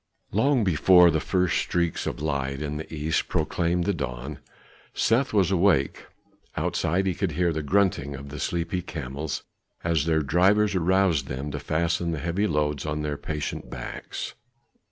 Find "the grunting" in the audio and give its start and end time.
7.53-8.15